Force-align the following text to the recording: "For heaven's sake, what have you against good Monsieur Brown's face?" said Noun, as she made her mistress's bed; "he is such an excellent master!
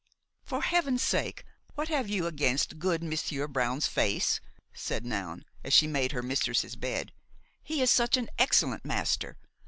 "For 0.41 0.63
heaven's 0.63 1.03
sake, 1.03 1.45
what 1.75 1.89
have 1.89 2.09
you 2.09 2.25
against 2.25 2.79
good 2.79 3.03
Monsieur 3.03 3.47
Brown's 3.47 3.85
face?" 3.85 4.41
said 4.73 5.05
Noun, 5.05 5.45
as 5.63 5.73
she 5.73 5.85
made 5.85 6.11
her 6.11 6.23
mistress's 6.23 6.75
bed; 6.75 7.11
"he 7.61 7.83
is 7.83 7.91
such 7.91 8.17
an 8.17 8.27
excellent 8.39 8.83
master! 8.83 9.37